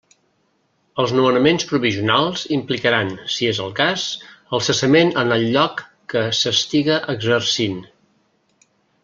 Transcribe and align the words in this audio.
Els 1.01 1.11
nomenaments 1.17 1.65
provisionals 1.71 2.45
implicaran, 2.57 3.11
si 3.33 3.49
és 3.51 3.59
el 3.65 3.75
cas, 3.81 4.07
el 4.59 4.65
cessament 4.69 5.13
en 5.25 5.35
el 5.37 5.47
lloc 5.51 5.85
que 6.15 6.25
s'estiga 6.41 6.97
exercint. 7.17 7.79